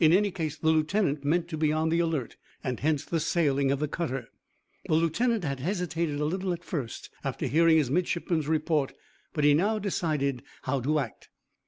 In 0.00 0.12
any 0.12 0.32
case 0.32 0.58
the 0.58 0.70
lieutenant 0.70 1.24
meant 1.24 1.46
to 1.46 1.56
be 1.56 1.70
on 1.70 1.90
the 1.90 2.00
alert, 2.00 2.36
and 2.64 2.80
hence 2.80 3.04
the 3.04 3.20
sailing 3.20 3.70
of 3.70 3.78
the 3.78 3.86
cutter. 3.86 4.26
The 4.88 4.94
lieutenant 4.96 5.44
had 5.44 5.60
hesitated 5.60 6.18
a 6.18 6.24
little 6.24 6.52
at 6.52 6.64
first 6.64 7.08
after 7.22 7.46
hearing 7.46 7.76
his 7.76 7.88
midshipman's 7.88 8.48
report, 8.48 8.94
but 9.32 9.44
he 9.44 9.54
now 9.54 9.78
decided 9.78 10.42
how 10.62 10.80
to 10.80 10.98
act. 10.98 11.28